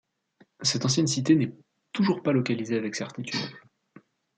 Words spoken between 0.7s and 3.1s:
ancienne cité n'est toujours pas localisée avec